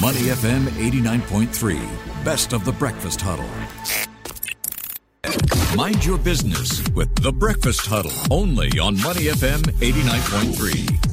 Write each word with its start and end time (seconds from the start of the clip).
Money 0.00 0.28
FM 0.30 0.62
89.3, 0.90 2.24
best 2.24 2.52
of 2.52 2.64
the 2.64 2.70
breakfast 2.70 3.20
huddle. 3.20 3.48
Mind 5.76 6.04
your 6.04 6.18
business 6.18 6.88
with 6.90 7.12
the 7.16 7.32
breakfast 7.32 7.84
huddle 7.84 8.12
only 8.30 8.70
on 8.78 8.94
Money 9.02 9.22
FM 9.22 9.60
89.3. 9.80 11.07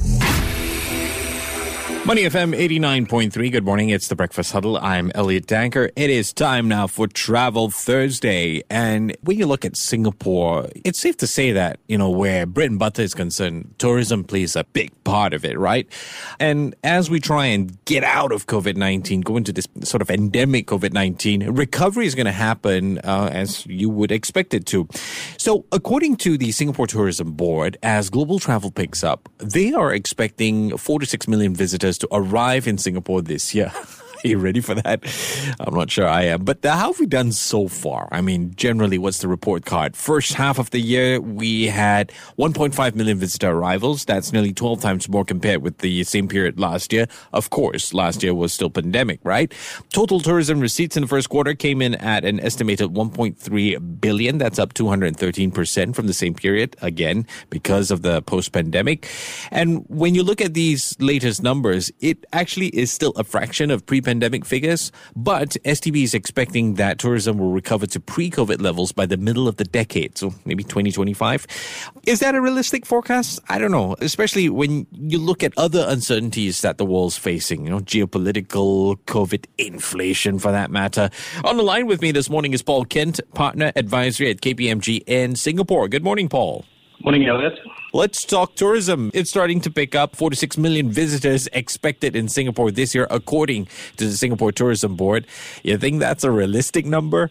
Money 2.06 2.22
FM 2.22 2.56
89.3. 2.56 3.50
Good 3.50 3.64
morning. 3.64 3.88
It's 3.88 4.06
the 4.06 4.14
Breakfast 4.14 4.52
Huddle. 4.52 4.76
I'm 4.76 5.10
Elliot 5.16 5.46
Danker. 5.46 5.90
It 5.96 6.08
is 6.08 6.32
time 6.32 6.68
now 6.68 6.86
for 6.86 7.08
Travel 7.08 7.68
Thursday. 7.68 8.62
And 8.70 9.16
when 9.22 9.36
you 9.36 9.46
look 9.46 9.64
at 9.64 9.76
Singapore, 9.76 10.68
it's 10.84 11.00
safe 11.00 11.16
to 11.16 11.26
say 11.26 11.50
that, 11.50 11.80
you 11.88 11.98
know, 11.98 12.08
where 12.08 12.46
bread 12.46 12.70
and 12.70 12.78
butter 12.78 13.02
is 13.02 13.12
concerned, 13.12 13.74
tourism 13.78 14.22
plays 14.22 14.54
a 14.54 14.62
big 14.62 14.92
part 15.02 15.34
of 15.34 15.44
it, 15.44 15.58
right? 15.58 15.88
And 16.38 16.76
as 16.84 17.10
we 17.10 17.18
try 17.18 17.46
and 17.46 17.76
get 17.86 18.04
out 18.04 18.30
of 18.30 18.46
COVID 18.46 18.76
19, 18.76 19.22
go 19.22 19.36
into 19.36 19.52
this 19.52 19.66
sort 19.82 20.00
of 20.00 20.08
endemic 20.08 20.68
COVID 20.68 20.92
19, 20.92 21.50
recovery 21.56 22.06
is 22.06 22.14
going 22.14 22.26
to 22.26 22.32
happen 22.32 22.98
uh, 22.98 23.30
as 23.32 23.66
you 23.66 23.90
would 23.90 24.12
expect 24.12 24.54
it 24.54 24.64
to. 24.66 24.86
So, 25.38 25.64
according 25.72 26.18
to 26.18 26.38
the 26.38 26.52
Singapore 26.52 26.86
Tourism 26.86 27.32
Board, 27.32 27.78
as 27.82 28.10
global 28.10 28.38
travel 28.38 28.70
picks 28.70 29.02
up, 29.02 29.28
they 29.38 29.72
are 29.72 29.92
expecting 29.92 30.76
four 30.76 31.00
to 31.00 31.06
six 31.06 31.26
million 31.26 31.52
visitors 31.52 31.95
to 31.98 32.08
arrive 32.12 32.66
in 32.66 32.78
Singapore 32.78 33.22
this 33.22 33.54
year. 33.54 33.72
Are 34.26 34.28
you 34.30 34.38
ready 34.38 34.60
for 34.60 34.74
that? 34.74 35.04
I'm 35.60 35.72
not 35.72 35.88
sure 35.88 36.08
I 36.08 36.22
am. 36.24 36.44
But 36.44 36.58
how 36.64 36.90
have 36.90 36.98
we 36.98 37.06
done 37.06 37.30
so 37.30 37.68
far? 37.68 38.08
I 38.10 38.20
mean, 38.20 38.52
generally, 38.56 38.98
what's 38.98 39.18
the 39.18 39.28
report 39.28 39.64
card? 39.64 39.96
First 39.96 40.34
half 40.34 40.58
of 40.58 40.70
the 40.70 40.80
year, 40.80 41.20
we 41.20 41.66
had 41.66 42.10
1.5 42.36 42.94
million 42.96 43.18
visitor 43.18 43.50
arrivals. 43.50 44.04
That's 44.04 44.32
nearly 44.32 44.52
12 44.52 44.80
times 44.80 45.08
more 45.08 45.24
compared 45.24 45.62
with 45.62 45.78
the 45.78 46.02
same 46.02 46.26
period 46.26 46.58
last 46.58 46.92
year. 46.92 47.06
Of 47.32 47.50
course, 47.50 47.94
last 47.94 48.24
year 48.24 48.34
was 48.34 48.52
still 48.52 48.68
pandemic, 48.68 49.20
right? 49.22 49.54
Total 49.92 50.18
tourism 50.18 50.58
receipts 50.58 50.96
in 50.96 51.02
the 51.02 51.08
first 51.08 51.28
quarter 51.28 51.54
came 51.54 51.80
in 51.80 51.94
at 51.94 52.24
an 52.24 52.40
estimated 52.40 52.94
1.3 52.94 54.00
billion. 54.00 54.38
That's 54.38 54.58
up 54.58 54.74
213% 54.74 55.94
from 55.94 56.08
the 56.08 56.12
same 56.12 56.34
period, 56.34 56.74
again, 56.82 57.28
because 57.48 57.92
of 57.92 58.02
the 58.02 58.22
post 58.22 58.50
pandemic. 58.50 59.08
And 59.52 59.84
when 59.86 60.16
you 60.16 60.24
look 60.24 60.40
at 60.40 60.54
these 60.54 60.96
latest 60.98 61.44
numbers, 61.44 61.92
it 62.00 62.26
actually 62.32 62.68
is 62.68 62.90
still 62.90 63.12
a 63.14 63.22
fraction 63.22 63.70
of 63.70 63.86
pre 63.86 64.00
pandemic 64.00 64.15
figures, 64.44 64.92
but 65.14 65.50
STB 65.64 66.02
is 66.02 66.14
expecting 66.14 66.74
that 66.74 66.98
tourism 66.98 67.38
will 67.38 67.52
recover 67.52 67.86
to 67.86 68.00
pre 68.00 68.30
COVID 68.30 68.60
levels 68.60 68.92
by 68.92 69.06
the 69.06 69.16
middle 69.16 69.48
of 69.48 69.56
the 69.56 69.64
decade, 69.64 70.16
so 70.18 70.34
maybe 70.44 70.62
2025. 70.62 71.46
Is 72.06 72.20
that 72.20 72.34
a 72.34 72.40
realistic 72.40 72.86
forecast? 72.86 73.40
I 73.48 73.58
don't 73.58 73.70
know, 73.70 73.96
especially 74.00 74.48
when 74.48 74.86
you 74.92 75.18
look 75.18 75.42
at 75.42 75.52
other 75.56 75.84
uncertainties 75.88 76.60
that 76.62 76.78
the 76.78 76.84
world's 76.84 77.16
facing, 77.16 77.64
you 77.64 77.70
know, 77.70 77.80
geopolitical, 77.80 78.96
COVID, 79.06 79.46
inflation 79.58 80.38
for 80.38 80.52
that 80.52 80.70
matter. 80.70 81.10
On 81.44 81.56
the 81.56 81.62
line 81.62 81.86
with 81.86 82.02
me 82.02 82.12
this 82.12 82.30
morning 82.30 82.52
is 82.52 82.62
Paul 82.62 82.84
Kent, 82.84 83.20
partner 83.34 83.72
advisory 83.76 84.30
at 84.30 84.40
KPMG 84.40 85.02
in 85.06 85.36
Singapore. 85.36 85.88
Good 85.88 86.04
morning, 86.04 86.28
Paul. 86.28 86.64
Morning, 87.00 87.26
Elliot. 87.26 87.58
Let's 87.96 88.26
talk 88.26 88.56
tourism. 88.56 89.10
It's 89.14 89.30
starting 89.30 89.62
to 89.62 89.70
pick 89.70 89.94
up. 89.94 90.16
46 90.16 90.58
million 90.58 90.90
visitors 90.90 91.48
expected 91.54 92.14
in 92.14 92.28
Singapore 92.28 92.70
this 92.70 92.94
year, 92.94 93.06
according 93.10 93.68
to 93.96 94.04
the 94.04 94.12
Singapore 94.12 94.52
Tourism 94.52 94.96
Board. 94.96 95.26
You 95.62 95.78
think 95.78 96.00
that's 96.00 96.22
a 96.22 96.30
realistic 96.30 96.84
number? 96.84 97.30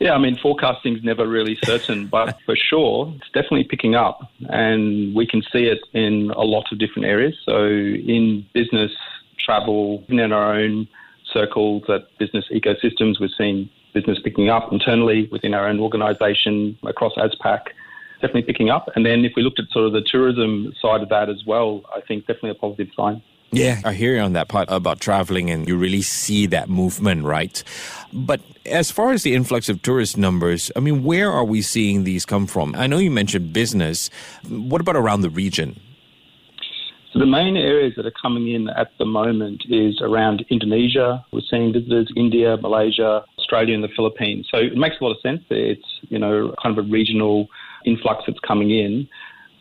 Yeah, 0.00 0.14
I 0.14 0.18
mean, 0.18 0.36
forecasting 0.36 0.96
is 0.96 1.04
never 1.04 1.28
really 1.28 1.56
certain, 1.62 2.08
but 2.08 2.36
for 2.44 2.56
sure, 2.56 3.14
it's 3.18 3.30
definitely 3.32 3.62
picking 3.62 3.94
up. 3.94 4.28
And 4.48 5.14
we 5.14 5.28
can 5.28 5.42
see 5.52 5.66
it 5.66 5.78
in 5.92 6.32
a 6.32 6.42
lot 6.42 6.64
of 6.72 6.80
different 6.80 7.06
areas. 7.06 7.36
So, 7.46 7.66
in 7.66 8.44
business, 8.52 8.90
travel, 9.38 10.02
in 10.08 10.32
our 10.32 10.56
own 10.56 10.88
circles 11.32 11.84
at 11.88 12.08
business 12.18 12.46
ecosystems, 12.52 13.20
we're 13.20 13.28
seeing 13.38 13.70
business 13.94 14.18
picking 14.24 14.48
up 14.48 14.72
internally 14.72 15.28
within 15.30 15.54
our 15.54 15.68
own 15.68 15.78
organisation 15.78 16.76
across 16.82 17.12
ASPAC 17.14 17.60
definitely 18.20 18.42
picking 18.42 18.70
up. 18.70 18.88
And 18.94 19.04
then 19.04 19.24
if 19.24 19.32
we 19.36 19.42
looked 19.42 19.58
at 19.58 19.66
sort 19.70 19.86
of 19.86 19.92
the 19.92 20.02
tourism 20.02 20.72
side 20.80 21.02
of 21.02 21.08
that 21.08 21.28
as 21.28 21.44
well, 21.46 21.82
I 21.94 22.00
think 22.00 22.26
definitely 22.26 22.50
a 22.50 22.54
positive 22.54 22.88
sign. 22.96 23.22
Yeah, 23.52 23.80
I 23.84 23.94
hear 23.94 24.14
you 24.14 24.20
on 24.20 24.34
that 24.34 24.46
part 24.46 24.68
about 24.70 25.00
traveling, 25.00 25.50
and 25.50 25.66
you 25.66 25.76
really 25.76 26.02
see 26.02 26.46
that 26.46 26.68
movement, 26.68 27.24
right? 27.24 27.62
But 28.12 28.40
as 28.64 28.92
far 28.92 29.10
as 29.10 29.24
the 29.24 29.34
influx 29.34 29.68
of 29.68 29.82
tourist 29.82 30.16
numbers, 30.16 30.70
I 30.76 30.80
mean, 30.80 31.02
where 31.02 31.32
are 31.32 31.44
we 31.44 31.60
seeing 31.60 32.04
these 32.04 32.24
come 32.24 32.46
from? 32.46 32.76
I 32.76 32.86
know 32.86 32.98
you 32.98 33.10
mentioned 33.10 33.52
business. 33.52 34.08
What 34.48 34.80
about 34.80 34.94
around 34.94 35.22
the 35.22 35.30
region? 35.30 35.80
So 37.12 37.18
the 37.18 37.26
main 37.26 37.56
areas 37.56 37.94
that 37.96 38.06
are 38.06 38.12
coming 38.22 38.52
in 38.52 38.68
at 38.70 38.92
the 38.98 39.04
moment 39.04 39.64
is 39.68 40.00
around 40.00 40.44
Indonesia. 40.48 41.24
We're 41.32 41.40
seeing 41.50 41.72
visitors 41.72 42.08
India, 42.16 42.56
Malaysia, 42.56 43.24
Australia, 43.36 43.74
and 43.74 43.82
the 43.82 43.88
Philippines. 43.96 44.46
So 44.48 44.58
it 44.58 44.76
makes 44.76 44.96
a 45.00 45.04
lot 45.04 45.10
of 45.10 45.20
sense. 45.20 45.42
It's 45.50 45.82
you 46.08 46.20
know 46.20 46.54
kind 46.62 46.78
of 46.78 46.86
a 46.86 46.88
regional 46.88 47.48
influx 47.84 48.24
that's 48.26 48.38
coming 48.40 48.70
in. 48.70 49.08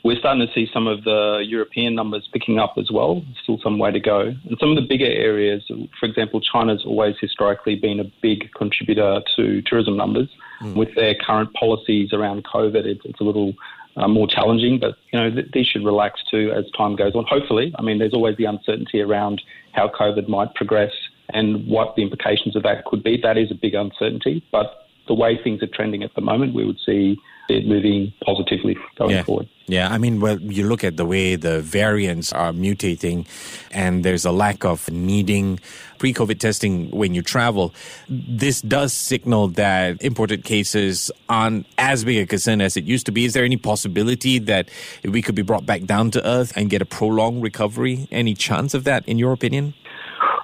We're 0.03 0.17
starting 0.17 0.45
to 0.47 0.53
see 0.53 0.69
some 0.73 0.87
of 0.87 1.03
the 1.03 1.43
European 1.45 1.93
numbers 1.93 2.27
picking 2.31 2.57
up 2.57 2.75
as 2.77 2.89
well. 2.89 3.21
Still 3.43 3.59
some 3.61 3.79
way 3.79 3.91
to 3.91 3.99
go. 3.99 4.21
And 4.21 4.57
some 4.57 4.69
of 4.69 4.77
the 4.77 4.87
bigger 4.87 5.05
areas, 5.05 5.69
for 5.99 6.05
example, 6.05 6.39
China's 6.39 6.83
always 6.85 7.15
historically 7.19 7.75
been 7.75 7.99
a 7.99 8.05
big 8.21 8.49
contributor 8.53 9.21
to 9.35 9.61
tourism 9.63 9.97
numbers. 9.97 10.29
Mm. 10.61 10.75
With 10.75 10.95
their 10.95 11.15
current 11.15 11.53
policies 11.53 12.13
around 12.13 12.45
COVID, 12.45 12.85
it's, 12.85 13.01
it's 13.03 13.19
a 13.19 13.23
little 13.23 13.53
uh, 13.97 14.07
more 14.07 14.27
challenging, 14.27 14.79
but 14.79 14.95
you 15.11 15.19
know 15.19 15.29
th- 15.29 15.51
these 15.51 15.67
should 15.67 15.83
relax 15.83 16.21
too 16.31 16.51
as 16.55 16.65
time 16.77 16.95
goes 16.95 17.15
on. 17.15 17.25
Hopefully, 17.27 17.73
I 17.77 17.81
mean, 17.81 17.99
there's 17.99 18.13
always 18.13 18.37
the 18.37 18.45
uncertainty 18.45 19.01
around 19.01 19.41
how 19.73 19.89
COVID 19.89 20.27
might 20.27 20.53
progress 20.55 20.91
and 21.33 21.67
what 21.67 21.95
the 21.95 22.03
implications 22.03 22.55
of 22.55 22.63
that 22.63 22.85
could 22.85 23.03
be. 23.03 23.19
That 23.21 23.37
is 23.37 23.51
a 23.51 23.55
big 23.55 23.73
uncertainty, 23.73 24.43
but 24.51 24.88
the 25.09 25.15
way 25.15 25.37
things 25.43 25.61
are 25.61 25.67
trending 25.67 26.03
at 26.03 26.13
the 26.13 26.21
moment, 26.21 26.53
we 26.53 26.65
would 26.65 26.79
see 26.85 27.17
it 27.49 27.65
moving 27.65 28.13
positively 28.23 28.77
going 28.95 29.11
yeah. 29.11 29.23
forward. 29.23 29.49
Yeah, 29.67 29.89
I 29.89 29.97
mean, 29.97 30.19
well, 30.19 30.39
you 30.39 30.67
look 30.67 30.83
at 30.83 30.97
the 30.97 31.05
way 31.05 31.35
the 31.35 31.61
variants 31.61 32.31
are 32.31 32.51
mutating, 32.51 33.27
and 33.71 34.05
there's 34.05 34.25
a 34.25 34.31
lack 34.31 34.63
of 34.65 34.89
needing 34.89 35.59
pre 35.97 36.13
COVID 36.13 36.39
testing 36.39 36.89
when 36.91 37.13
you 37.13 37.21
travel. 37.21 37.73
This 38.07 38.61
does 38.61 38.93
signal 38.93 39.49
that 39.49 40.01
imported 40.01 40.43
cases 40.43 41.11
aren't 41.27 41.67
as 41.77 42.03
big 42.03 42.17
a 42.17 42.25
concern 42.25 42.61
as 42.61 42.77
it 42.77 42.85
used 42.85 43.05
to 43.07 43.11
be. 43.11 43.25
Is 43.25 43.33
there 43.33 43.43
any 43.43 43.57
possibility 43.57 44.39
that 44.39 44.69
we 45.03 45.21
could 45.21 45.35
be 45.35 45.43
brought 45.43 45.65
back 45.65 45.83
down 45.83 46.11
to 46.11 46.27
earth 46.27 46.53
and 46.55 46.69
get 46.69 46.81
a 46.81 46.85
prolonged 46.85 47.43
recovery? 47.43 48.07
Any 48.11 48.33
chance 48.33 48.73
of 48.73 48.85
that, 48.85 49.07
in 49.07 49.19
your 49.19 49.33
opinion? 49.33 49.73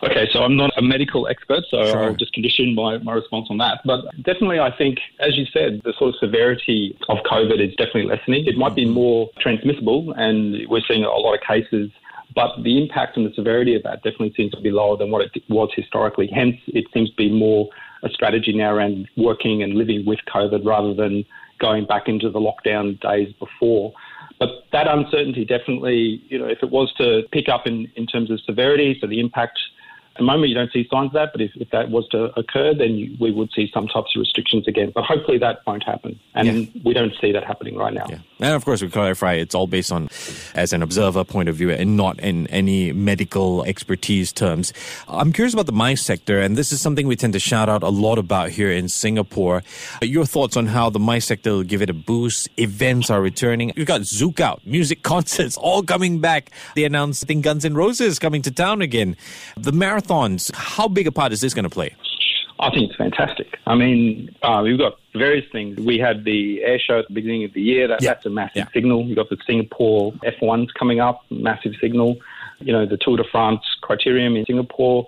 Okay, 0.05 0.27
so 0.31 0.43
I'm 0.43 0.55
not 0.55 0.71
a 0.77 0.81
medical 0.81 1.27
expert, 1.27 1.63
so 1.69 1.83
sure. 1.83 2.03
I'll 2.03 2.16
just 2.16 2.33
condition 2.33 2.75
my, 2.75 2.97
my 2.99 3.13
response 3.13 3.47
on 3.49 3.57
that. 3.57 3.79
But 3.85 4.05
definitely, 4.23 4.59
I 4.59 4.75
think, 4.75 4.99
as 5.19 5.35
you 5.35 5.45
said, 5.51 5.81
the 5.83 5.93
sort 5.97 6.09
of 6.09 6.16
severity 6.19 6.97
of 7.09 7.17
COVID 7.29 7.59
is 7.59 7.75
definitely 7.75 8.05
lessening. 8.05 8.45
It 8.45 8.57
might 8.57 8.75
be 8.75 8.85
mm-hmm. 8.85 8.94
more 8.94 9.29
transmissible, 9.39 10.13
and 10.17 10.67
we're 10.69 10.81
seeing 10.88 11.03
a 11.03 11.09
lot 11.09 11.33
of 11.33 11.41
cases 11.41 11.91
but 12.35 12.51
the 12.63 12.81
impact 12.81 13.15
and 13.15 13.25
the 13.25 13.33
severity 13.33 13.75
of 13.75 13.83
that 13.83 14.03
definitely 14.03 14.33
seems 14.35 14.51
to 14.51 14.61
be 14.61 14.69
lower 14.69 14.97
than 14.97 15.09
what 15.09 15.21
it 15.21 15.44
was 15.47 15.69
historically. 15.73 16.27
Hence, 16.27 16.57
it 16.67 16.85
seems 16.94 17.09
to 17.11 17.15
be 17.15 17.31
more 17.31 17.69
a 18.03 18.09
strategy 18.09 18.53
now 18.53 18.73
around 18.73 19.07
working 19.15 19.63
and 19.63 19.73
living 19.73 20.05
with 20.05 20.19
COVID 20.33 20.65
rather 20.65 20.94
than 20.94 21.23
going 21.59 21.85
back 21.85 22.07
into 22.07 22.29
the 22.29 22.39
lockdown 22.39 22.99
days 22.99 23.33
before. 23.39 23.94
But 24.38 24.49
that 24.73 24.88
uncertainty 24.88 25.45
definitely, 25.45 26.21
you 26.27 26.38
know, 26.38 26.47
if 26.47 26.59
it 26.61 26.69
was 26.69 26.94
to 26.97 27.23
pick 27.31 27.47
up 27.47 27.65
in, 27.65 27.89
in 27.95 28.05
terms 28.05 28.29
of 28.29 28.41
severity, 28.41 28.97
so 28.99 29.07
the 29.07 29.21
impact 29.21 29.57
at 30.15 30.19
the 30.19 30.23
moment, 30.23 30.47
you 30.47 30.55
don't 30.55 30.71
see 30.71 30.87
signs 30.89 31.07
of 31.07 31.13
that, 31.13 31.31
but 31.33 31.41
if, 31.41 31.51
if 31.55 31.69
that 31.71 31.89
was 31.89 32.07
to 32.09 32.31
occur, 32.39 32.73
then 32.73 32.91
you, 32.91 33.17
we 33.19 33.31
would 33.31 33.51
see 33.53 33.69
some 33.73 33.85
types 33.85 34.15
of 34.15 34.21
restrictions 34.21 34.65
again. 34.65 34.93
But 34.95 35.03
hopefully 35.03 35.37
that 35.39 35.59
won't 35.67 35.83
happen. 35.83 36.17
And 36.33 36.47
yeah. 36.47 36.81
we 36.85 36.93
don't 36.93 37.11
see 37.19 37.33
that 37.33 37.43
happening 37.43 37.75
right 37.75 37.93
now. 37.93 38.05
Yeah. 38.07 38.19
And 38.39 38.53
of 38.53 38.63
course, 38.63 38.81
we 38.81 38.89
clarify 38.89 39.33
it's 39.33 39.53
all 39.53 39.67
based 39.67 39.91
on 39.91 40.07
as 40.53 40.71
an 40.71 40.81
observer 40.81 41.25
point 41.25 41.49
of 41.49 41.57
view 41.57 41.69
and 41.69 41.97
not 41.97 42.17
in 42.21 42.47
any 42.47 42.93
medical 42.93 43.65
expertise 43.65 44.31
terms. 44.31 44.71
I'm 45.09 45.33
curious 45.33 45.53
about 45.53 45.65
the 45.65 45.73
MICE 45.73 46.01
sector, 46.01 46.39
and 46.39 46.56
this 46.56 46.71
is 46.71 46.79
something 46.79 47.07
we 47.07 47.18
tend 47.18 47.33
to 47.33 47.39
shout 47.39 47.68
out 47.68 47.83
a 47.83 47.89
lot 47.89 48.18
about 48.18 48.51
here 48.51 48.71
in 48.71 48.88
Singapore. 48.88 49.63
Your 50.01 50.25
thoughts 50.25 50.56
on 50.56 50.68
how 50.68 50.89
the 50.89 51.00
MICE 51.00 51.25
sector 51.25 51.51
will 51.51 51.63
give 51.63 51.81
it 51.81 51.89
a 51.89 51.94
boost? 51.94 52.47
Events 52.57 53.09
are 53.09 53.21
returning. 53.21 53.73
We've 53.75 53.85
got 53.85 54.01
Zouk 54.01 54.39
out, 54.39 54.65
music 54.65 55.03
concerts 55.03 55.57
all 55.57 55.83
coming 55.83 56.19
back. 56.19 56.51
They 56.73 56.85
announced, 56.85 57.25
I 57.25 57.27
think, 57.27 57.44
Guns 57.44 57.65
N' 57.65 57.73
Roses 57.73 58.18
coming 58.18 58.41
to 58.44 58.51
town 58.51 58.81
again. 58.81 59.18
The 59.57 59.73
marathon 59.73 60.05
marathons, 60.06 60.54
how 60.56 60.88
big 60.88 61.07
a 61.07 61.12
part 61.12 61.31
is 61.31 61.42
this 61.42 61.54
going 61.54 61.63
to 61.63 61.69
play? 61.69 61.96
I 62.60 62.69
think 62.69 62.90
it's 62.90 62.96
fantastic. 62.96 63.60
I 63.68 63.75
mean, 63.75 64.34
uh, 64.42 64.62
we've 64.63 64.78
got 64.78 64.98
various 65.13 65.46
things. 65.52 65.78
We 65.78 65.98
had 65.98 66.24
the 66.24 66.63
air 66.63 66.80
show 66.80 67.00
at 67.00 67.07
the 67.07 67.13
beginning 67.13 67.44
of 67.44 67.54
the 67.54 67.62
year. 67.62 67.88
That, 67.88 68.00
That's 68.02 68.25
a 68.25 68.30
massive 68.30 68.56
yeah. 68.56 68.68
signal. 68.74 69.06
We've 69.06 69.16
got 69.16 69.30
the 69.30 69.38
Singapore 69.46 70.13
F1s 70.24 70.74
coming 70.74 71.02
up, 71.02 71.22
massive 71.30 71.74
signal. 71.81 72.18
You 72.60 72.72
know, 72.72 72.86
the 72.86 72.98
Tour 72.98 73.18
de 73.18 73.25
France 73.30 73.62
criterium 73.84 74.38
in 74.40 74.46
Singapore. 74.46 75.06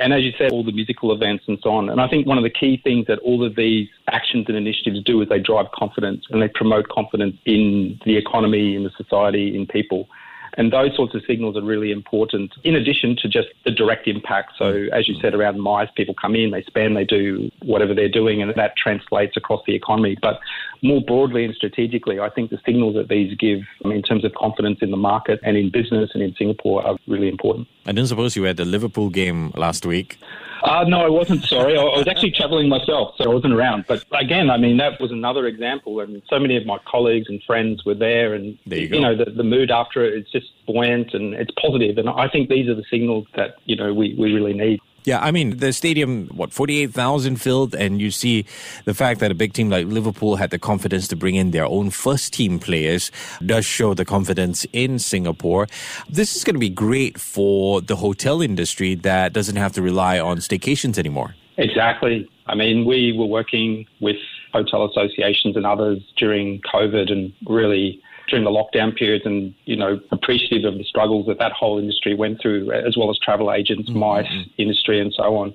And 0.00 0.12
as 0.14 0.22
you 0.22 0.32
said, 0.38 0.52
all 0.52 0.64
the 0.64 0.72
musical 0.72 1.12
events 1.12 1.44
and 1.46 1.58
so 1.62 1.70
on. 1.70 1.90
And 1.90 2.00
I 2.00 2.08
think 2.08 2.26
one 2.26 2.38
of 2.38 2.44
the 2.44 2.50
key 2.50 2.80
things 2.82 3.06
that 3.06 3.18
all 3.20 3.44
of 3.44 3.56
these 3.56 3.88
actions 4.10 4.46
and 4.48 4.56
initiatives 4.56 5.02
do 5.04 5.20
is 5.20 5.28
they 5.28 5.38
drive 5.38 5.66
confidence 5.72 6.24
and 6.30 6.40
they 6.40 6.48
promote 6.48 6.88
confidence 6.88 7.36
in 7.44 8.00
the 8.04 8.16
economy, 8.16 8.74
in 8.74 8.84
the 8.84 8.90
society, 8.96 9.54
in 9.54 9.66
people. 9.66 10.08
And 10.56 10.72
those 10.72 10.94
sorts 10.96 11.14
of 11.14 11.22
signals 11.26 11.56
are 11.56 11.62
really 11.62 11.92
important, 11.92 12.54
in 12.64 12.74
addition 12.74 13.16
to 13.16 13.28
just 13.28 13.48
the 13.64 13.70
direct 13.70 14.08
impact. 14.08 14.52
So, 14.56 14.86
as 14.92 15.06
you 15.06 15.14
said, 15.20 15.34
around 15.34 15.60
MICE, 15.60 15.88
people 15.96 16.14
come 16.14 16.34
in, 16.34 16.50
they 16.50 16.62
spend, 16.62 16.96
they 16.96 17.04
do 17.04 17.50
whatever 17.62 17.94
they're 17.94 18.08
doing, 18.08 18.40
and 18.42 18.52
that 18.54 18.76
translates 18.76 19.36
across 19.36 19.62
the 19.66 19.74
economy. 19.74 20.16
But 20.20 20.40
more 20.82 21.00
broadly 21.00 21.44
and 21.44 21.54
strategically, 21.54 22.20
I 22.20 22.30
think 22.30 22.50
the 22.50 22.60
signals 22.64 22.94
that 22.94 23.08
these 23.08 23.36
give 23.36 23.60
in 23.84 24.02
terms 24.02 24.24
of 24.24 24.32
confidence 24.34 24.78
in 24.80 24.90
the 24.90 24.96
market 24.96 25.40
and 25.42 25.56
in 25.56 25.70
business 25.70 26.10
and 26.14 26.22
in 26.22 26.34
Singapore 26.36 26.86
are 26.86 26.96
really 27.06 27.28
important. 27.28 27.68
I 27.84 27.92
didn't 27.92 28.08
suppose 28.08 28.34
you 28.36 28.44
had 28.44 28.56
the 28.56 28.64
Liverpool 28.64 29.10
game 29.10 29.52
last 29.56 29.84
week. 29.84 30.18
Uh, 30.66 30.82
no, 30.82 31.00
I 31.00 31.08
wasn't. 31.08 31.44
Sorry, 31.44 31.78
I 31.78 31.82
was 31.82 32.08
actually 32.08 32.32
travelling 32.32 32.68
myself, 32.68 33.14
so 33.16 33.30
I 33.30 33.32
wasn't 33.32 33.52
around. 33.52 33.84
But 33.86 34.04
again, 34.12 34.50
I 34.50 34.56
mean, 34.56 34.78
that 34.78 35.00
was 35.00 35.12
another 35.12 35.46
example, 35.46 36.00
and 36.00 36.20
so 36.28 36.40
many 36.40 36.56
of 36.56 36.66
my 36.66 36.78
colleagues 36.84 37.28
and 37.28 37.40
friends 37.44 37.84
were 37.84 37.94
there, 37.94 38.34
and 38.34 38.58
there 38.66 38.80
you, 38.80 38.88
you 38.88 39.00
know, 39.00 39.16
the, 39.16 39.30
the 39.30 39.44
mood 39.44 39.70
after 39.70 40.04
it 40.04 40.14
is 40.14 40.26
just 40.32 40.46
buoyant 40.66 41.14
and 41.14 41.34
it's 41.34 41.52
positive, 41.52 41.98
and 41.98 42.08
I 42.08 42.28
think 42.28 42.48
these 42.48 42.68
are 42.68 42.74
the 42.74 42.84
signals 42.90 43.28
that 43.36 43.58
you 43.66 43.76
know 43.76 43.94
we, 43.94 44.16
we 44.18 44.32
really 44.32 44.54
need. 44.54 44.80
Yeah, 45.06 45.20
I 45.20 45.30
mean, 45.30 45.58
the 45.58 45.72
stadium, 45.72 46.26
what, 46.34 46.52
48,000 46.52 47.36
filled, 47.36 47.76
and 47.76 48.00
you 48.00 48.10
see 48.10 48.44
the 48.86 48.92
fact 48.92 49.20
that 49.20 49.30
a 49.30 49.36
big 49.36 49.52
team 49.52 49.70
like 49.70 49.86
Liverpool 49.86 50.34
had 50.34 50.50
the 50.50 50.58
confidence 50.58 51.06
to 51.08 51.16
bring 51.16 51.36
in 51.36 51.52
their 51.52 51.64
own 51.64 51.90
first 51.90 52.32
team 52.32 52.58
players 52.58 53.12
does 53.46 53.64
show 53.64 53.94
the 53.94 54.04
confidence 54.04 54.66
in 54.72 54.98
Singapore. 54.98 55.68
This 56.08 56.34
is 56.34 56.42
going 56.42 56.56
to 56.56 56.60
be 56.60 56.68
great 56.68 57.20
for 57.20 57.80
the 57.80 57.94
hotel 57.94 58.42
industry 58.42 58.96
that 58.96 59.32
doesn't 59.32 59.54
have 59.54 59.72
to 59.74 59.80
rely 59.80 60.18
on 60.18 60.38
staycations 60.38 60.98
anymore. 60.98 61.36
Exactly. 61.56 62.28
I 62.48 62.56
mean, 62.56 62.84
we 62.84 63.12
were 63.16 63.26
working 63.26 63.86
with 64.00 64.16
hotel 64.52 64.86
associations 64.86 65.54
and 65.54 65.64
others 65.64 66.00
during 66.16 66.60
COVID 66.62 67.12
and 67.12 67.32
really 67.46 68.02
during 68.28 68.44
the 68.44 68.50
lockdown 68.50 68.96
periods 68.96 69.24
and, 69.24 69.54
you 69.64 69.76
know, 69.76 70.00
appreciative 70.10 70.64
of 70.64 70.78
the 70.78 70.84
struggles 70.84 71.26
that 71.26 71.38
that 71.38 71.52
whole 71.52 71.78
industry 71.78 72.14
went 72.14 72.40
through, 72.40 72.72
as 72.72 72.96
well 72.96 73.10
as 73.10 73.18
travel 73.18 73.52
agents, 73.52 73.88
mm-hmm. 73.88 74.00
MICE 74.00 74.46
industry, 74.58 75.00
and 75.00 75.12
so 75.14 75.36
on. 75.36 75.54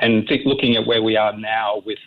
And 0.00 0.26
think, 0.26 0.42
looking 0.44 0.76
at 0.76 0.86
where 0.86 1.02
we 1.02 1.16
are 1.16 1.36
now 1.36 1.82
with 1.86 1.98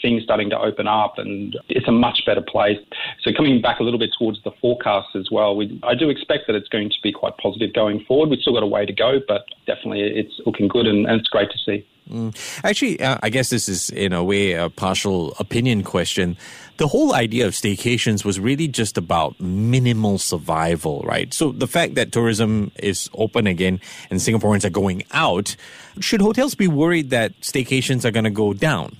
things 0.00 0.22
starting 0.22 0.50
to 0.50 0.58
open 0.58 0.86
up 0.86 1.18
and 1.18 1.56
it's 1.68 1.88
a 1.88 1.92
much 1.92 2.20
better 2.26 2.42
place. 2.42 2.78
So 3.22 3.32
coming 3.32 3.60
back 3.60 3.80
a 3.80 3.82
little 3.82 3.98
bit 3.98 4.10
towards 4.18 4.42
the 4.44 4.52
forecast 4.60 5.08
as 5.14 5.28
well, 5.30 5.56
we, 5.56 5.78
I 5.82 5.94
do 5.94 6.08
expect 6.08 6.46
that 6.46 6.56
it's 6.56 6.68
going 6.68 6.90
to 6.90 6.96
be 7.02 7.12
quite 7.12 7.36
positive 7.38 7.72
going 7.72 8.04
forward. 8.04 8.30
We've 8.30 8.40
still 8.40 8.54
got 8.54 8.62
a 8.62 8.66
way 8.66 8.86
to 8.86 8.92
go, 8.92 9.20
but 9.26 9.46
definitely 9.66 10.02
it's 10.02 10.40
looking 10.46 10.68
good 10.68 10.86
and, 10.86 11.06
and 11.06 11.20
it's 11.20 11.28
great 11.28 11.50
to 11.50 11.58
see. 11.58 11.86
Mm. 12.10 12.34
Actually, 12.64 13.00
uh, 13.00 13.18
I 13.22 13.28
guess 13.28 13.50
this 13.50 13.68
is 13.68 13.90
in 13.90 14.12
a 14.12 14.24
way 14.24 14.52
a 14.52 14.70
partial 14.70 15.34
opinion 15.38 15.82
question. 15.82 16.36
The 16.78 16.88
whole 16.88 17.14
idea 17.14 17.46
of 17.46 17.52
staycations 17.52 18.24
was 18.24 18.40
really 18.40 18.68
just 18.68 18.96
about 18.96 19.38
minimal 19.40 20.18
survival, 20.18 21.02
right? 21.02 21.34
So 21.34 21.52
the 21.52 21.66
fact 21.66 21.96
that 21.96 22.12
tourism 22.12 22.70
is 22.76 23.10
open 23.14 23.46
again 23.46 23.80
and 24.10 24.20
Singaporeans 24.20 24.64
are 24.64 24.70
going 24.70 25.02
out, 25.12 25.56
should 26.00 26.20
hotels 26.20 26.54
be 26.54 26.68
worried 26.68 27.10
that 27.10 27.38
staycations 27.40 28.04
are 28.04 28.10
going 28.10 28.24
to 28.24 28.30
go 28.30 28.54
down? 28.54 28.96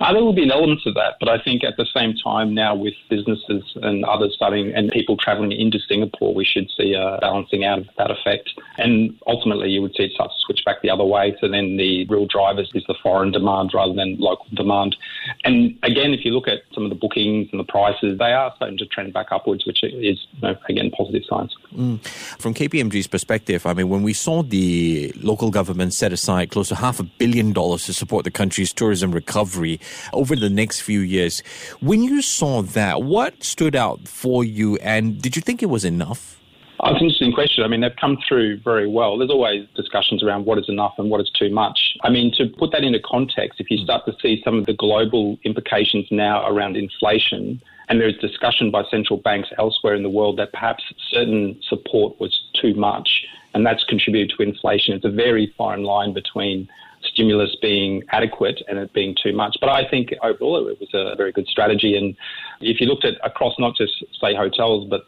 Uh, 0.00 0.12
there 0.12 0.22
will 0.22 0.34
be 0.34 0.42
an 0.42 0.50
element 0.50 0.80
of 0.86 0.94
that, 0.94 1.14
but 1.20 1.28
I 1.28 1.40
think 1.42 1.62
at 1.62 1.76
the 1.76 1.86
same 1.94 2.14
time 2.22 2.52
now 2.52 2.74
with 2.74 2.94
businesses 3.08 3.62
and 3.82 4.04
others 4.04 4.32
starting 4.34 4.74
and 4.74 4.90
people 4.90 5.16
travelling 5.16 5.52
into 5.52 5.78
Singapore, 5.78 6.34
we 6.34 6.44
should 6.44 6.68
see 6.76 6.94
a 6.94 7.18
balancing 7.20 7.64
out 7.64 7.78
of 7.78 7.88
that 7.96 8.10
effect. 8.10 8.50
And 8.78 9.18
ultimately, 9.26 9.70
you 9.70 9.82
would 9.82 9.94
see 9.96 10.04
it 10.04 10.12
start 10.12 10.30
to 10.30 10.36
switch 10.46 10.64
back 10.64 10.82
the 10.82 10.90
other 10.90 11.04
way. 11.04 11.36
So 11.40 11.48
then 11.48 11.76
the 11.76 12.06
real 12.06 12.26
drivers 12.26 12.70
is 12.74 12.84
the 12.88 12.96
foreign 13.02 13.30
demand 13.30 13.70
rather 13.72 13.94
than 13.94 14.16
local 14.18 14.46
demand. 14.54 14.96
And 15.44 15.78
again, 15.82 16.14
if 16.14 16.24
you 16.24 16.32
look 16.32 16.48
at 16.48 16.62
some 16.72 16.84
of 16.84 16.90
the 16.90 16.96
bookings 16.96 17.48
and 17.52 17.60
the 17.60 17.64
prices, 17.64 18.18
they 18.18 18.32
are 18.32 18.52
starting 18.56 18.78
to 18.78 18.86
trend 18.86 19.12
back 19.12 19.26
upwards, 19.30 19.66
which 19.66 19.82
is, 19.82 19.92
you 19.92 20.40
know, 20.42 20.56
again, 20.68 20.90
positive 20.90 21.22
signs. 21.28 21.54
Mm. 21.74 22.00
From 22.38 22.54
KPMG's 22.54 23.06
perspective, 23.06 23.66
I 23.66 23.74
mean, 23.74 23.88
when 23.88 24.02
we 24.02 24.12
saw 24.12 24.42
the 24.42 25.12
local 25.16 25.50
government 25.50 25.92
set 25.92 26.12
aside 26.12 26.50
close 26.50 26.68
to 26.68 26.76
half 26.76 26.98
a 26.98 27.04
billion 27.04 27.52
dollars 27.52 27.86
to 27.86 27.92
support 27.92 28.24
the 28.24 28.30
country's 28.30 28.72
tourism 28.72 29.12
recovery, 29.12 29.80
over 30.12 30.36
the 30.36 30.50
next 30.50 30.80
few 30.80 31.00
years. 31.00 31.40
When 31.80 32.02
you 32.02 32.22
saw 32.22 32.62
that, 32.62 33.02
what 33.02 33.42
stood 33.42 33.76
out 33.76 34.08
for 34.08 34.44
you, 34.44 34.76
and 34.76 35.20
did 35.20 35.36
you 35.36 35.42
think 35.42 35.62
it 35.62 35.66
was 35.66 35.84
enough? 35.84 36.40
Oh, 36.86 36.90
it's 36.90 37.00
an 37.00 37.06
interesting 37.06 37.32
question. 37.32 37.64
I 37.64 37.68
mean, 37.68 37.80
they've 37.80 37.96
come 37.98 38.18
through 38.28 38.60
very 38.60 38.86
well. 38.86 39.16
There's 39.16 39.30
always 39.30 39.66
discussions 39.74 40.22
around 40.22 40.44
what 40.44 40.58
is 40.58 40.68
enough 40.68 40.92
and 40.98 41.08
what 41.08 41.18
is 41.18 41.30
too 41.30 41.48
much. 41.48 41.96
I 42.02 42.10
mean, 42.10 42.30
to 42.36 42.46
put 42.46 42.72
that 42.72 42.84
into 42.84 43.00
context, 43.00 43.58
if 43.58 43.70
you 43.70 43.78
start 43.78 44.04
to 44.04 44.12
see 44.20 44.42
some 44.44 44.58
of 44.58 44.66
the 44.66 44.74
global 44.74 45.38
implications 45.44 46.06
now 46.10 46.46
around 46.46 46.76
inflation, 46.76 47.62
and 47.88 47.98
there's 47.98 48.18
discussion 48.18 48.70
by 48.70 48.82
central 48.90 49.18
banks 49.18 49.48
elsewhere 49.58 49.94
in 49.94 50.02
the 50.02 50.10
world 50.10 50.38
that 50.38 50.52
perhaps 50.52 50.84
certain 51.08 51.58
support 51.66 52.20
was 52.20 52.38
too 52.60 52.74
much, 52.74 53.24
and 53.54 53.64
that's 53.64 53.82
contributed 53.84 54.36
to 54.36 54.42
inflation. 54.42 54.94
It's 54.94 55.06
a 55.06 55.10
very 55.10 55.54
fine 55.56 55.84
line 55.84 56.12
between 56.12 56.68
stimulus 57.02 57.56
being 57.62 58.02
adequate 58.10 58.60
and 58.68 58.78
it 58.78 58.92
being 58.92 59.16
too 59.22 59.32
much. 59.32 59.56
But 59.58 59.70
I 59.70 59.88
think 59.88 60.14
overall 60.22 60.68
it 60.68 60.78
was 60.78 60.88
a 60.92 61.16
very 61.16 61.32
good 61.32 61.46
strategy. 61.46 61.96
And 61.96 62.14
if 62.60 62.78
you 62.78 62.86
looked 62.86 63.04
at 63.04 63.14
across 63.22 63.54
not 63.58 63.74
just, 63.74 64.04
say, 64.20 64.34
hotels, 64.34 64.86
but 64.88 65.02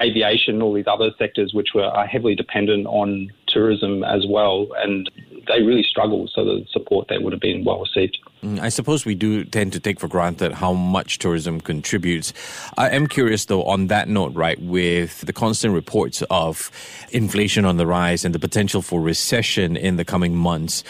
aviation, 0.00 0.62
all 0.62 0.72
these 0.72 0.86
other 0.86 1.10
sectors 1.18 1.52
which 1.52 1.68
were 1.74 1.90
heavily 2.06 2.34
dependent 2.34 2.86
on 2.86 3.30
tourism 3.48 4.04
as 4.04 4.24
well, 4.28 4.68
and 4.78 5.10
they 5.48 5.62
really 5.62 5.82
struggled. 5.82 6.30
So 6.34 6.44
the 6.44 6.64
support 6.70 7.08
there 7.08 7.20
would 7.20 7.32
have 7.32 7.40
been 7.40 7.64
well 7.64 7.80
received. 7.80 8.18
Mm, 8.42 8.60
I 8.60 8.68
suppose 8.68 9.04
we 9.04 9.14
do 9.14 9.44
tend 9.44 9.72
to 9.72 9.80
take 9.80 9.98
for 9.98 10.08
granted 10.08 10.52
how 10.52 10.72
much 10.72 11.18
tourism 11.18 11.60
contributes. 11.60 12.32
I 12.76 12.90
am 12.90 13.06
curious, 13.06 13.46
though, 13.46 13.64
on 13.64 13.88
that 13.88 14.08
note, 14.08 14.34
right, 14.34 14.60
with 14.60 15.22
the 15.22 15.32
constant 15.32 15.74
reports 15.74 16.22
of 16.30 16.70
inflation 17.10 17.64
on 17.64 17.76
the 17.76 17.86
rise 17.86 18.24
and 18.24 18.34
the 18.34 18.38
potential 18.38 18.82
for 18.82 19.00
recession 19.00 19.76
in 19.76 19.96
the 19.96 20.04
coming 20.04 20.34
months 20.34 20.84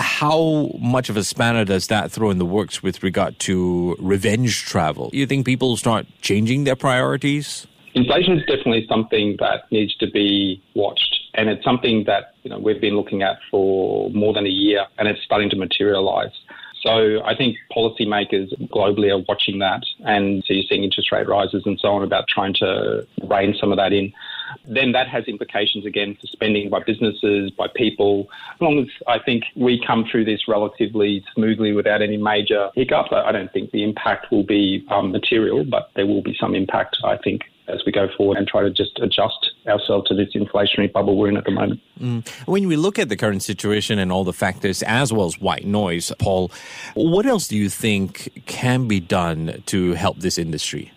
how 0.00 0.70
much 0.78 1.08
of 1.08 1.16
a 1.16 1.24
spanner 1.24 1.64
does 1.64 1.88
that 1.88 2.12
throw 2.12 2.30
in 2.30 2.38
the 2.38 2.46
works 2.46 2.84
with 2.84 3.02
regard 3.02 3.36
to 3.40 3.96
revenge 3.98 4.64
travel? 4.64 5.10
You 5.12 5.26
think 5.26 5.44
people 5.44 5.76
start 5.76 6.06
changing 6.22 6.62
their 6.62 6.76
priorities? 6.76 7.66
Inflation 7.94 8.38
is 8.38 8.40
definitely 8.46 8.86
something 8.88 9.36
that 9.40 9.70
needs 9.70 9.94
to 9.96 10.10
be 10.10 10.62
watched, 10.74 11.18
and 11.34 11.48
it's 11.48 11.64
something 11.64 12.04
that 12.06 12.34
you 12.42 12.50
know 12.50 12.58
we've 12.58 12.80
been 12.80 12.96
looking 12.96 13.22
at 13.22 13.38
for 13.50 14.10
more 14.10 14.32
than 14.32 14.46
a 14.46 14.50
year, 14.50 14.86
and 14.98 15.08
it's 15.08 15.22
starting 15.22 15.50
to 15.50 15.56
materialise. 15.56 16.32
So 16.82 17.20
I 17.24 17.34
think 17.34 17.56
policymakers 17.76 18.54
globally 18.68 19.10
are 19.10 19.24
watching 19.28 19.58
that, 19.58 19.82
and 20.04 20.44
so 20.46 20.54
you're 20.54 20.64
seeing 20.68 20.84
interest 20.84 21.10
rate 21.10 21.28
rises 21.28 21.62
and 21.66 21.78
so 21.80 21.88
on 21.88 22.02
about 22.04 22.28
trying 22.28 22.54
to 22.54 23.06
rein 23.24 23.54
some 23.58 23.72
of 23.72 23.78
that 23.78 23.92
in 23.92 24.12
then 24.66 24.92
that 24.92 25.08
has 25.08 25.24
implications 25.24 25.86
again 25.86 26.16
for 26.20 26.26
spending 26.26 26.70
by 26.70 26.80
businesses, 26.84 27.50
by 27.50 27.66
people. 27.74 28.28
As 28.54 28.60
long 28.60 28.78
as 28.78 28.86
I 29.06 29.18
think 29.18 29.44
we 29.56 29.82
come 29.84 30.04
through 30.10 30.24
this 30.24 30.48
relatively 30.48 31.24
smoothly 31.34 31.72
without 31.72 32.02
any 32.02 32.16
major 32.16 32.70
hiccups, 32.74 33.10
I 33.12 33.32
don't 33.32 33.52
think 33.52 33.70
the 33.70 33.82
impact 33.82 34.30
will 34.30 34.44
be 34.44 34.86
um, 34.90 35.12
material, 35.12 35.64
but 35.64 35.90
there 35.96 36.06
will 36.06 36.22
be 36.22 36.36
some 36.38 36.54
impact, 36.54 36.98
I 37.04 37.16
think, 37.16 37.42
as 37.68 37.82
we 37.84 37.92
go 37.92 38.08
forward 38.16 38.38
and 38.38 38.46
try 38.46 38.62
to 38.62 38.70
just 38.70 38.98
adjust 39.00 39.52
ourselves 39.66 40.08
to 40.08 40.14
this 40.14 40.28
inflationary 40.34 40.90
bubble 40.90 41.16
we're 41.16 41.28
in 41.28 41.36
at 41.36 41.44
the 41.44 41.50
moment. 41.50 41.80
Mm. 42.00 42.26
When 42.46 42.66
we 42.66 42.76
look 42.76 42.98
at 42.98 43.08
the 43.08 43.16
current 43.16 43.42
situation 43.42 43.98
and 43.98 44.10
all 44.10 44.24
the 44.24 44.32
factors, 44.32 44.82
as 44.82 45.12
well 45.12 45.26
as 45.26 45.40
white 45.40 45.66
noise, 45.66 46.12
Paul, 46.18 46.50
what 46.94 47.26
else 47.26 47.48
do 47.48 47.56
you 47.56 47.68
think 47.68 48.42
can 48.46 48.88
be 48.88 49.00
done 49.00 49.62
to 49.66 49.92
help 49.94 50.18
this 50.18 50.38
industry? 50.38 50.92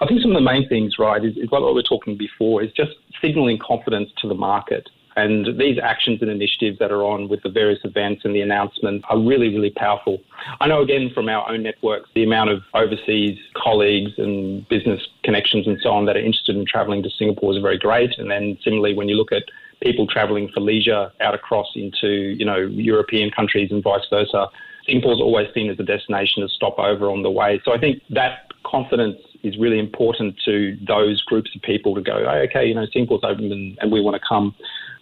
I 0.00 0.06
think 0.06 0.20
some 0.22 0.30
of 0.30 0.36
the 0.36 0.40
main 0.40 0.68
things, 0.68 0.98
right, 0.98 1.24
is, 1.24 1.36
is 1.36 1.50
what 1.50 1.62
we 1.62 1.72
were 1.72 1.82
talking 1.82 2.16
before, 2.16 2.62
is 2.62 2.72
just 2.72 2.92
signaling 3.20 3.58
confidence 3.58 4.10
to 4.22 4.28
the 4.28 4.34
market. 4.34 4.88
And 5.16 5.58
these 5.58 5.78
actions 5.82 6.20
and 6.22 6.30
initiatives 6.30 6.78
that 6.80 6.90
are 6.90 7.04
on 7.04 7.28
with 7.28 7.42
the 7.42 7.48
various 7.48 7.78
events 7.84 8.22
and 8.24 8.34
the 8.34 8.40
announcements 8.40 9.04
are 9.08 9.18
really, 9.18 9.48
really 9.48 9.70
powerful. 9.70 10.20
I 10.60 10.66
know, 10.66 10.82
again, 10.82 11.10
from 11.14 11.28
our 11.28 11.48
own 11.48 11.62
networks, 11.62 12.10
the 12.14 12.24
amount 12.24 12.50
of 12.50 12.62
overseas 12.74 13.38
colleagues 13.56 14.12
and 14.18 14.68
business 14.68 15.00
connections 15.22 15.66
and 15.66 15.78
so 15.80 15.90
on 15.90 16.06
that 16.06 16.16
are 16.16 16.24
interested 16.24 16.56
in 16.56 16.66
travelling 16.66 17.02
to 17.04 17.10
Singapore 17.10 17.54
is 17.54 17.62
very 17.62 17.78
great. 17.78 18.18
And 18.18 18.30
then 18.30 18.58
similarly, 18.64 18.94
when 18.94 19.08
you 19.08 19.16
look 19.16 19.32
at 19.32 19.44
people 19.82 20.06
travelling 20.06 20.50
for 20.52 20.60
leisure 20.60 21.12
out 21.20 21.34
across 21.34 21.68
into, 21.76 22.08
you 22.08 22.44
know, 22.44 22.58
European 22.58 23.30
countries 23.30 23.70
and 23.70 23.82
vice 23.82 24.06
versa, 24.10 24.48
Singapore's 24.86 25.20
always 25.20 25.48
seen 25.54 25.70
as 25.70 25.78
a 25.78 25.82
destination 25.82 26.42
to 26.42 26.48
stop 26.48 26.78
over 26.78 27.10
on 27.10 27.22
the 27.22 27.30
way. 27.30 27.60
So 27.64 27.72
I 27.72 27.78
think 27.78 28.02
that 28.10 28.52
confidence 28.64 29.18
is 29.42 29.58
really 29.58 29.78
important 29.78 30.34
to 30.44 30.76
those 30.86 31.22
groups 31.22 31.50
of 31.54 31.62
people 31.62 31.94
to 31.94 32.00
go, 32.00 32.24
oh, 32.26 32.38
okay, 32.48 32.66
you 32.66 32.74
know, 32.74 32.86
Singapore's 32.92 33.22
open 33.24 33.52
and, 33.52 33.78
and 33.80 33.92
we 33.92 34.00
want 34.00 34.14
to 34.14 34.22
come. 34.26 34.54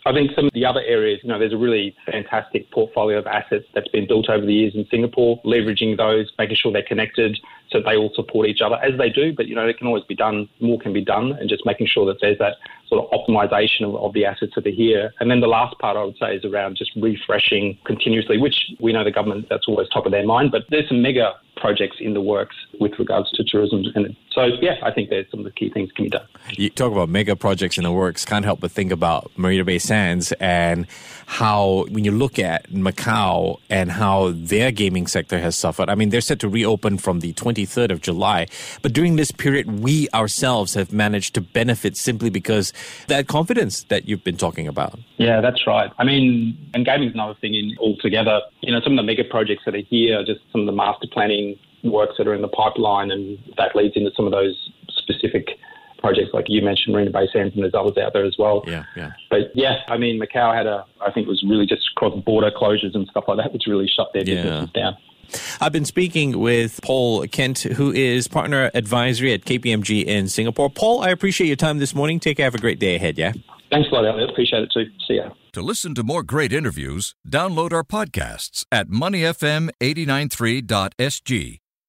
I 0.04 0.12
think 0.12 0.32
some 0.35 0.47
of 0.47 0.52
the 0.52 0.64
other 0.64 0.82
areas, 0.85 1.21
you 1.23 1.28
know, 1.28 1.38
there's 1.38 1.52
a 1.52 1.59
really 1.59 1.94
fantastic 2.06 2.71
portfolio 2.73 3.18
of 3.18 3.26
assets 3.26 3.66
that's 3.73 3.88
been 3.88 4.06
built 4.09 4.28
over 4.28 4.44
the 4.44 4.52
years 4.52 4.75
in 4.75 4.85
Singapore, 4.90 5.40
leveraging 5.44 5.97
those, 5.97 6.32
making 6.38 6.56
sure 6.56 6.73
they're 6.73 6.82
connected 6.82 7.38
so 7.71 7.80
they 7.80 7.97
all 7.97 8.11
support 8.14 8.49
each 8.49 8.61
other 8.61 8.76
as 8.76 8.99
they 8.99 9.09
do. 9.09 9.32
But, 9.35 9.47
you 9.47 9.54
know, 9.54 9.66
it 9.66 9.78
can 9.78 9.87
always 9.87 10.04
be 10.04 10.16
done, 10.16 10.49
more 10.61 10.78
can 10.78 10.92
be 10.92 11.04
done, 11.04 11.32
and 11.32 11.49
just 11.49 11.64
making 11.64 11.87
sure 11.87 12.04
that 12.06 12.21
there's 12.21 12.38
that 12.38 12.56
sort 12.88 13.04
of 13.04 13.11
optimization 13.18 13.82
of, 13.82 13.94
of 13.94 14.12
the 14.12 14.25
assets 14.25 14.52
that 14.56 14.66
are 14.66 14.71
here. 14.71 15.12
And 15.21 15.30
then 15.30 15.40
the 15.40 15.47
last 15.47 15.78
part 15.78 15.97
I 15.97 16.04
would 16.04 16.18
say 16.18 16.37
is 16.37 16.44
around 16.44 16.76
just 16.76 16.90
refreshing 16.97 17.78
continuously, 17.85 18.38
which 18.38 18.56
we 18.80 18.92
know 18.92 19.04
the 19.04 19.12
government, 19.12 19.47
that's 19.49 19.68
always 19.68 19.88
top 19.88 20.04
of 20.04 20.12
their 20.12 20.26
mind. 20.26 20.50
But 20.50 20.64
there's 20.68 20.88
some 20.88 21.00
mega 21.00 21.35
projects 21.62 21.99
in 22.00 22.12
the 22.12 22.21
works 22.21 22.57
with 22.81 22.99
regards 22.99 23.31
to 23.31 23.45
tourism. 23.45 23.85
And 23.95 24.16
so, 24.33 24.47
yeah, 24.61 24.75
I 24.83 24.90
think 24.90 25.11
there's 25.11 25.31
some 25.31 25.40
of 25.40 25.45
the 25.45 25.52
key 25.52 25.71
things 25.71 25.92
can 25.92 26.07
be 26.07 26.11
done. 26.11 26.26
You 26.50 26.69
talk 26.69 26.90
about 26.90 27.09
mega 27.09 27.37
projects 27.37 27.78
in 27.78 27.85
the 27.85 27.92
works. 27.92 28.25
Can't 28.25 28.45
help 28.45 28.61
but 28.61 28.73
think 28.73 28.90
about 28.90 29.31
Marina 29.37 29.64
Bay 29.64 29.78
Sands 29.78 30.33
and 30.40 30.88
how, 31.26 31.87
when 31.90 32.04
you 32.04 32.11
look 32.11 32.40
at 32.40 32.69
Macau 32.71 33.59
and 33.71 33.92
how 33.92 34.33
their 34.35 34.73
gaming 34.73 35.07
sector 35.07 35.38
has 35.38 35.54
suffered. 35.54 35.88
I 35.88 35.95
mean, 35.95 36.11
they're 36.11 36.21
set 36.21 36.40
to 36.40 36.49
reopen 36.49 36.99
from 36.99 37.21
the 37.21 37.33
23rd 37.35 37.92
of 37.92 38.00
July, 38.00 38.49
but 38.83 38.92
during 38.92 39.14
this 39.14 39.31
period, 39.31 39.81
we 39.81 40.09
ourselves 40.12 40.75
have 40.75 40.92
managed 40.92 41.35
to 41.35 41.40
benefit 41.40 41.97
simply 41.97 42.28
because 42.28 42.73
that 43.07 43.28
confidence 43.28 43.85
that 43.85 44.09
you've 44.09 44.25
been 44.25 44.37
talking 44.37 44.66
about. 44.66 44.99
Yeah, 45.19 45.40
that's 45.40 45.64
right. 45.66 45.92
I 45.99 46.04
mean, 46.04 46.59
and 46.75 46.85
gaming 46.85 47.09
is 47.09 47.14
another 47.14 47.35
thing 47.40 47.54
in 47.54 47.76
altogether. 47.78 48.40
You 48.61 48.73
know, 48.73 48.81
some 48.81 48.95
of 48.95 48.97
the 48.97 49.04
mega 49.04 49.23
projects 49.23 49.62
that 49.64 49.76
are 49.76 49.87
here, 49.88 50.25
just 50.25 50.40
some 50.50 50.62
of 50.62 50.66
the 50.66 50.73
master 50.73 51.07
planning 51.12 51.51
works 51.84 52.14
that 52.18 52.26
are 52.26 52.34
in 52.34 52.42
the 52.42 52.48
pipeline, 52.48 53.10
and 53.10 53.38
that 53.56 53.74
leads 53.76 53.96
into 53.96 54.10
some 54.16 54.26
of 54.26 54.32
those 54.32 54.70
specific 54.88 55.48
projects 55.98 56.30
like 56.32 56.46
you 56.48 56.62
mentioned, 56.62 56.92
Marina 56.94 57.10
Bay 57.10 57.28
Sands, 57.32 57.54
and 57.54 57.62
there's 57.62 57.74
others 57.74 57.96
out 57.96 58.12
there 58.12 58.24
as 58.24 58.34
well. 58.38 58.64
Yeah, 58.66 58.84
yeah. 58.96 59.12
But 59.30 59.52
yeah, 59.54 59.76
I 59.88 59.96
mean, 59.98 60.20
Macau 60.20 60.54
had 60.54 60.66
a, 60.66 60.84
I 61.00 61.10
think 61.12 61.26
it 61.26 61.30
was 61.30 61.42
really 61.48 61.66
just 61.66 61.94
cross 61.94 62.14
border 62.24 62.50
closures 62.50 62.94
and 62.94 63.06
stuff 63.08 63.24
like 63.28 63.38
that, 63.38 63.52
which 63.52 63.62
really 63.68 63.86
shut 63.88 64.08
their 64.12 64.24
Yeah. 64.24 64.42
businesses 64.42 64.70
down. 64.72 64.96
I've 65.60 65.72
been 65.72 65.84
speaking 65.86 66.38
with 66.40 66.80
Paul 66.82 67.26
Kent, 67.28 67.60
who 67.60 67.90
is 67.92 68.26
partner 68.28 68.70
advisory 68.74 69.32
at 69.32 69.44
KPMG 69.44 70.04
in 70.04 70.28
Singapore. 70.28 70.68
Paul, 70.68 71.00
I 71.02 71.08
appreciate 71.10 71.46
your 71.46 71.56
time 71.56 71.78
this 71.78 71.94
morning. 71.94 72.18
Take 72.20 72.36
care. 72.38 72.44
Have 72.44 72.54
a 72.54 72.58
great 72.58 72.78
day 72.80 72.96
ahead, 72.96 73.16
yeah? 73.16 73.32
Thanks 73.70 73.88
a 73.90 73.94
lot, 73.94 74.04
Elliot. 74.04 74.28
Appreciate 74.28 74.64
it 74.64 74.70
too. 74.74 74.84
See 75.08 75.14
ya. 75.14 75.30
To 75.52 75.62
listen 75.62 75.94
to 75.94 76.02
more 76.02 76.22
great 76.22 76.52
interviews, 76.52 77.14
download 77.26 77.72
our 77.72 77.84
podcasts 77.84 78.66
at 78.70 78.88
moneyfm893.sg 78.88 81.62